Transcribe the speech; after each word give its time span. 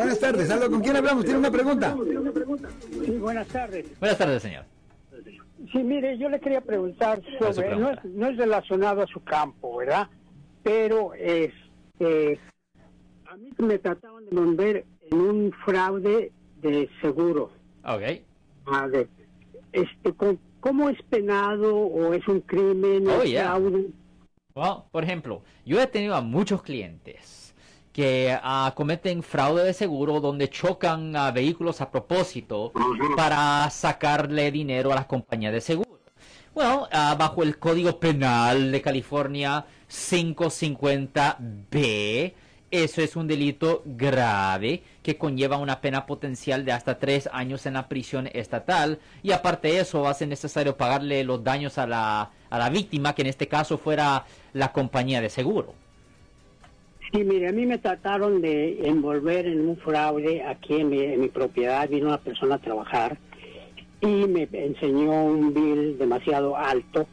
Buenas 0.00 0.18
tardes, 0.18 0.50
Aldo, 0.50 0.70
¿con 0.70 0.80
quién 0.80 0.96
hablamos? 0.96 1.24
¿Tiene 1.26 1.40
una 1.40 1.50
pregunta? 1.50 1.94
Sí, 3.04 3.10
buenas 3.18 3.46
tardes. 3.48 4.00
Buenas 4.00 4.16
tardes, 4.16 4.42
señor. 4.42 4.64
Sí, 5.70 5.78
mire, 5.82 6.16
yo 6.16 6.30
le 6.30 6.40
quería 6.40 6.62
preguntar 6.62 7.20
sobre, 7.38 7.76
no 7.76 7.90
es, 7.90 8.02
no 8.06 8.28
es 8.28 8.38
relacionado 8.38 9.02
a 9.02 9.06
su 9.06 9.22
campo, 9.22 9.76
¿verdad? 9.76 10.08
Pero 10.62 11.12
este, 11.12 12.40
a 13.26 13.36
mí 13.36 13.50
me 13.58 13.78
trataban 13.78 14.24
de 14.24 14.34
volver 14.34 14.86
en 15.10 15.20
un 15.20 15.52
fraude 15.66 16.32
de 16.62 16.88
seguro. 17.02 17.50
Ok. 17.84 18.22
A 18.72 18.86
ver, 18.86 19.06
este, 19.72 20.14
¿cómo, 20.14 20.38
cómo 20.60 20.88
es 20.88 21.00
penado 21.10 21.76
o 21.76 22.14
es 22.14 22.26
un 22.26 22.40
crimen? 22.40 23.06
Oh, 23.06 23.20
es 23.20 23.32
yeah. 23.32 23.42
fraude? 23.42 23.90
Well, 24.54 24.84
por 24.90 25.04
ejemplo, 25.04 25.42
yo 25.66 25.78
he 25.78 25.86
tenido 25.86 26.14
a 26.14 26.22
muchos 26.22 26.62
clientes 26.62 27.49
que 27.92 28.36
ah, 28.42 28.72
cometen 28.76 29.22
fraude 29.22 29.64
de 29.64 29.72
seguro 29.72 30.20
donde 30.20 30.48
chocan 30.48 31.14
a 31.16 31.30
vehículos 31.30 31.80
a 31.80 31.90
propósito 31.90 32.72
para 33.16 33.68
sacarle 33.70 34.52
dinero 34.52 34.92
a 34.92 34.96
las 34.96 35.06
compañías 35.06 35.52
de 35.52 35.60
seguro. 35.60 36.00
Bueno, 36.54 36.88
ah, 36.92 37.16
bajo 37.18 37.42
el 37.42 37.58
Código 37.58 37.98
Penal 38.00 38.72
de 38.72 38.82
California 38.82 39.64
550B, 39.88 42.34
eso 42.70 43.02
es 43.02 43.16
un 43.16 43.26
delito 43.26 43.82
grave 43.84 44.82
que 45.02 45.18
conlleva 45.18 45.56
una 45.56 45.80
pena 45.80 46.06
potencial 46.06 46.64
de 46.64 46.72
hasta 46.72 46.98
tres 46.98 47.28
años 47.32 47.66
en 47.66 47.74
la 47.74 47.88
prisión 47.88 48.28
estatal 48.32 49.00
y 49.22 49.32
aparte 49.32 49.68
de 49.68 49.80
eso 49.80 50.12
ser 50.14 50.28
necesario 50.28 50.76
pagarle 50.76 51.24
los 51.24 51.42
daños 51.42 51.78
a 51.78 51.86
la, 51.86 52.30
a 52.48 52.58
la 52.58 52.70
víctima, 52.70 53.14
que 53.14 53.22
en 53.22 53.28
este 53.28 53.48
caso 53.48 53.78
fuera 53.78 54.24
la 54.52 54.72
compañía 54.72 55.20
de 55.20 55.30
seguro. 55.30 55.74
Sí, 57.12 57.24
mire, 57.24 57.48
a 57.48 57.52
mí 57.52 57.66
me 57.66 57.78
trataron 57.78 58.40
de 58.40 58.86
envolver 58.86 59.46
en 59.46 59.68
un 59.68 59.76
fraude 59.78 60.42
aquí 60.44 60.76
en 60.76 60.90
mi, 60.90 61.00
en 61.00 61.20
mi 61.20 61.28
propiedad. 61.28 61.88
Vino 61.88 62.06
una 62.06 62.18
persona 62.18 62.54
a 62.54 62.58
trabajar 62.58 63.18
y 64.00 64.06
me 64.06 64.48
enseñó 64.52 65.24
un 65.24 65.52
bill 65.52 65.98
demasiado 65.98 66.56
alto, 66.56 67.06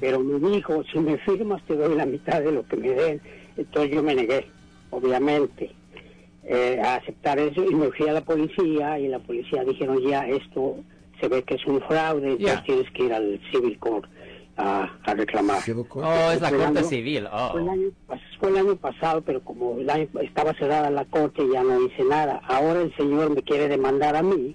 pero 0.00 0.20
me 0.20 0.50
dijo, 0.50 0.82
si 0.84 0.98
me 1.00 1.18
firmas 1.18 1.62
te 1.66 1.76
doy 1.76 1.94
la 1.96 2.06
mitad 2.06 2.40
de 2.42 2.52
lo 2.52 2.66
que 2.66 2.76
me 2.76 2.90
den. 2.90 3.20
Entonces 3.56 3.92
yo 3.92 4.02
me 4.02 4.14
negué, 4.14 4.46
obviamente, 4.90 5.70
eh, 6.44 6.80
a 6.82 6.94
aceptar 6.96 7.38
eso 7.38 7.64
y 7.68 7.74
me 7.74 7.90
fui 7.90 8.08
a 8.08 8.12
la 8.12 8.22
policía 8.22 8.98
y 8.98 9.08
la 9.08 9.18
policía 9.18 9.64
dijeron, 9.64 10.00
ya, 10.00 10.26
esto 10.28 10.76
se 11.20 11.28
ve 11.28 11.42
que 11.42 11.56
es 11.56 11.66
un 11.66 11.80
fraude, 11.82 12.28
entonces 12.32 12.56
Ya. 12.56 12.62
tienes 12.62 12.90
que 12.92 13.04
ir 13.04 13.12
al 13.12 13.40
civil 13.52 13.78
court 13.78 14.06
a, 14.56 14.88
a 15.04 15.14
reclamar. 15.14 15.58
Oh, 15.94 16.30
es 16.32 16.40
la 16.40 16.50
corte 16.50 16.84
civil. 16.84 17.26
Oh. 17.30 17.50
fue 17.52 17.62
el, 17.62 17.68
año, 17.68 17.88
fue 18.40 18.48
el 18.50 18.56
año 18.56 18.76
pasado, 18.76 19.20
pero 19.22 19.40
como 19.42 19.78
el 19.78 19.88
año- 19.90 20.08
estaba 20.22 20.54
cerrada 20.54 20.90
la 20.90 21.04
corte, 21.04 21.42
ya 21.52 21.62
no 21.62 21.80
hice 21.84 22.04
nada. 22.04 22.40
Ahora 22.48 22.80
el 22.80 22.94
señor 22.96 23.30
me 23.34 23.42
quiere 23.42 23.68
demandar 23.68 24.16
a 24.16 24.22
mí 24.22 24.54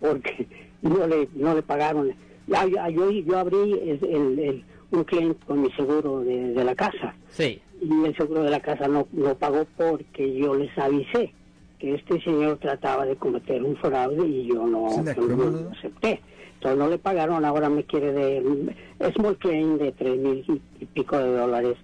porque 0.00 0.46
no 0.82 1.06
le 1.06 1.28
no 1.34 1.54
le 1.54 1.62
pagaron. 1.62 2.12
Ya, 2.46 2.64
ya- 2.66 2.88
yo, 2.90 3.10
yo 3.10 3.38
abrí 3.38 3.72
el, 3.72 3.98
el- 4.04 4.38
el- 4.38 4.64
un 4.90 5.02
claim 5.04 5.34
con 5.46 5.60
mi 5.62 5.70
seguro 5.72 6.20
de, 6.20 6.52
de 6.52 6.62
la 6.64 6.74
casa 6.76 7.14
Sí. 7.30 7.60
y 7.80 8.04
el 8.04 8.16
seguro 8.16 8.44
de 8.44 8.50
la 8.50 8.60
casa 8.60 8.86
no, 8.86 9.08
no 9.12 9.34
pagó 9.34 9.66
porque 9.76 10.32
yo 10.36 10.54
les 10.54 10.76
avisé 10.78 11.32
que 11.80 11.94
este 11.94 12.20
señor 12.20 12.58
trataba 12.58 13.04
de 13.04 13.16
cometer 13.16 13.60
un 13.64 13.74
fraude 13.76 14.24
y 14.24 14.46
yo 14.46 14.64
no, 14.66 14.88
¿Sí, 14.90 15.02
de 15.02 15.14
no 15.16 15.36
lo 15.50 15.70
acepté. 15.72 16.20
Entonces 16.54 16.78
no 16.78 16.88
le 16.88 16.98
pagaron, 16.98 17.44
ahora 17.44 17.68
me 17.68 17.82
quiere 17.84 18.12
de 18.12 19.12
small 19.16 19.36
claim 19.38 19.76
de 19.78 19.90
tres 19.92 20.16
mil 20.16 20.44
y 20.80 20.84
pico 20.84 21.18
de 21.18 21.36
dólares. 21.36 21.76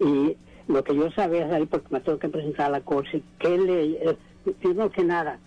Y 0.00 0.34
lo 0.68 0.82
que 0.84 0.94
yo 0.96 1.10
sabía 1.12 1.48
salir 1.48 1.68
porque 1.68 1.86
me 1.90 2.00
tengo 2.00 2.18
que 2.18 2.28
presentar 2.28 2.66
a 2.66 2.70
la 2.70 2.80
corte, 2.80 3.22
que 3.38 3.56
le, 3.58 3.84
eh, 4.10 4.16
primero 4.60 4.90
que 4.90 5.04
nada, 5.04 5.38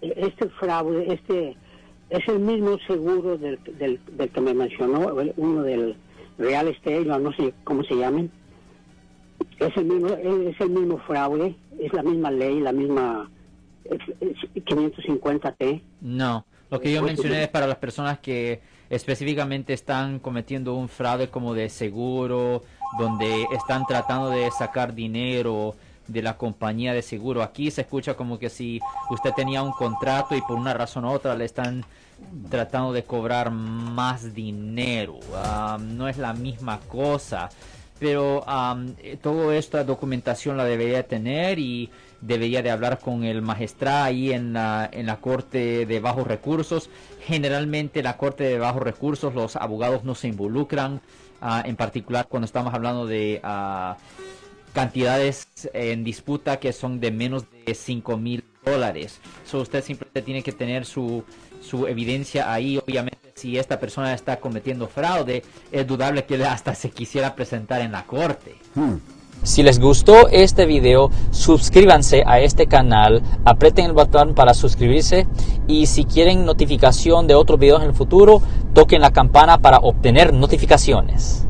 eh, 0.00 0.12
este 0.16 0.48
fraude, 0.50 1.12
este 1.12 1.56
es 2.10 2.28
el 2.28 2.38
mismo 2.40 2.78
seguro 2.86 3.36
del, 3.38 3.58
del, 3.78 4.00
del 4.16 4.30
que 4.30 4.40
me 4.40 4.54
mencionó, 4.54 5.14
uno 5.36 5.62
del 5.62 5.96
Real 6.38 6.68
Estate, 6.68 7.04
no 7.04 7.32
sé 7.32 7.54
cómo 7.64 7.82
se 7.84 7.94
llamen. 7.94 8.30
Es 9.58 9.76
el 9.76 9.84
mismo, 9.84 10.08
es 10.08 10.60
el 10.60 10.70
mismo 10.70 10.98
fraude, 10.98 11.54
es 11.78 11.92
la 11.92 12.02
misma 12.02 12.30
ley, 12.30 12.60
la 12.60 12.72
misma 12.72 13.30
es- 13.84 14.14
es 14.20 14.64
550T. 14.64 15.82
No, 16.00 16.44
lo 16.70 16.80
que 16.80 16.92
yo 16.92 17.02
mencioné 17.02 17.44
es 17.44 17.48
para 17.48 17.66
las 17.66 17.76
personas 17.76 18.18
que 18.20 18.60
específicamente 18.90 19.72
están 19.72 20.18
cometiendo 20.18 20.74
un 20.74 20.88
fraude 20.88 21.28
como 21.28 21.54
de 21.54 21.68
seguro, 21.68 22.62
donde 22.98 23.46
están 23.52 23.86
tratando 23.86 24.30
de 24.30 24.50
sacar 24.50 24.94
dinero 24.94 25.74
de 26.06 26.22
la 26.22 26.36
compañía 26.36 26.92
de 26.92 27.02
seguro. 27.02 27.42
Aquí 27.42 27.70
se 27.70 27.82
escucha 27.82 28.14
como 28.14 28.38
que 28.38 28.50
si 28.50 28.80
usted 29.10 29.32
tenía 29.32 29.62
un 29.62 29.72
contrato 29.72 30.36
y 30.36 30.42
por 30.42 30.56
una 30.56 30.74
razón 30.74 31.04
u 31.04 31.10
otra 31.10 31.34
le 31.34 31.44
están 31.44 31.84
tratando 32.50 32.92
de 32.92 33.04
cobrar 33.04 33.50
más 33.50 34.34
dinero. 34.34 35.18
Ah, 35.34 35.78
no 35.80 36.08
es 36.08 36.18
la 36.18 36.32
misma 36.32 36.80
cosa 36.80 37.48
pero 38.02 38.42
am, 38.48 38.96
eh, 38.98 39.16
toda 39.16 39.56
esta 39.56 39.84
documentación 39.84 40.56
la 40.56 40.64
debería 40.64 41.06
tener 41.06 41.60
y 41.60 41.88
debería 42.20 42.60
de 42.60 42.72
hablar 42.72 42.98
con 42.98 43.22
el 43.22 43.42
magistrado 43.42 44.06
ahí 44.06 44.32
en 44.32 44.54
la, 44.54 44.90
en 44.92 45.06
la 45.06 45.20
corte 45.20 45.86
de 45.86 46.00
bajos 46.00 46.26
recursos. 46.26 46.90
Generalmente 47.24 48.02
la 48.02 48.16
corte 48.16 48.42
de 48.42 48.58
bajos 48.58 48.82
recursos 48.82 49.36
los 49.36 49.54
abogados 49.54 50.02
no 50.02 50.16
se 50.16 50.26
involucran, 50.26 51.00
ah, 51.40 51.62
en 51.64 51.76
particular 51.76 52.26
cuando 52.28 52.46
estamos 52.46 52.74
hablando 52.74 53.06
de 53.06 53.40
ah, 53.44 53.96
cantidades 54.72 55.46
en 55.72 56.02
disputa 56.02 56.58
que 56.58 56.72
son 56.72 56.98
de 56.98 57.12
menos 57.12 57.44
de 57.64 57.72
5 57.72 58.16
mil 58.16 58.42
dólares. 58.64 59.20
So 59.44 59.60
usted 59.60 59.84
simplemente 59.84 60.22
tiene 60.22 60.42
que 60.42 60.50
tener 60.50 60.86
su, 60.86 61.22
su 61.60 61.86
evidencia 61.86 62.52
ahí. 62.52 62.78
Obviamente, 62.78 63.21
si 63.42 63.58
esta 63.58 63.80
persona 63.80 64.14
está 64.14 64.38
cometiendo 64.38 64.86
fraude, 64.86 65.42
es 65.72 65.84
dudable 65.84 66.24
que 66.24 66.36
él 66.36 66.44
hasta 66.44 66.76
se 66.76 66.90
quisiera 66.90 67.34
presentar 67.34 67.80
en 67.80 67.90
la 67.90 68.06
corte. 68.06 68.54
Si 69.42 69.64
les 69.64 69.80
gustó 69.80 70.28
este 70.28 70.64
video, 70.64 71.10
suscríbanse 71.32 72.22
a 72.24 72.38
este 72.38 72.68
canal, 72.68 73.20
aprieten 73.44 73.86
el 73.86 73.94
botón 73.94 74.36
para 74.36 74.54
suscribirse 74.54 75.26
y 75.66 75.86
si 75.86 76.04
quieren 76.04 76.44
notificación 76.44 77.26
de 77.26 77.34
otros 77.34 77.58
videos 77.58 77.82
en 77.82 77.88
el 77.88 77.94
futuro, 77.94 78.40
toquen 78.74 79.00
la 79.00 79.10
campana 79.10 79.58
para 79.58 79.78
obtener 79.78 80.32
notificaciones. 80.32 81.44